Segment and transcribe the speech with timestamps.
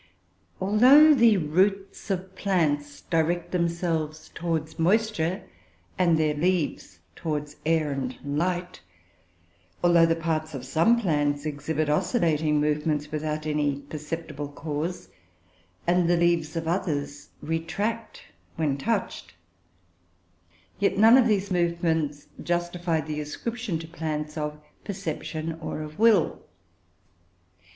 [0.59, 5.43] Although the roots of plants direct themselves towards moisture,
[5.95, 8.81] and their leaves towards air and light,
[9.83, 15.09] although the parts of some plants exhibit oscillating movements without any perceptible cause,
[15.85, 18.23] and the leaves of others retract
[18.55, 19.35] when touched,
[20.79, 26.41] yet none of these movements justify the ascription to plants of perception or of will.